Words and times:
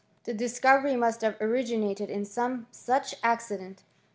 the 0.23 0.33
discovery 0.33 0.95
must 0.95 1.21
have 1.21 1.39
originated 1.39 2.09
in 2.09 2.25
some 2.25 2.65
such 2.71 3.13
acd 3.21 3.59
dent. 3.59 3.83